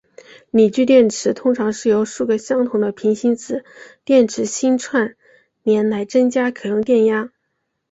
[0.49, 3.63] 锂聚电池通常是由数个相同的平行子
[4.03, 5.13] 电池芯串
[5.61, 7.31] 联来增加可用电压。